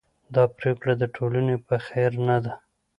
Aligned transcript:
دا 0.35 0.43
پرېکړه 0.57 0.93
د 0.97 1.03
ټولنې 1.15 1.55
په 1.67 1.75
خیر 1.85 2.11
نه 2.27 2.37
ده. 2.43 2.53